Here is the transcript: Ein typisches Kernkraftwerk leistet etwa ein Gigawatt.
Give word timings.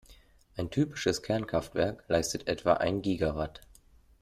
Ein 0.57 0.71
typisches 0.71 1.21
Kernkraftwerk 1.21 2.03
leistet 2.07 2.47
etwa 2.47 2.73
ein 2.73 3.03
Gigawatt. 3.03 3.61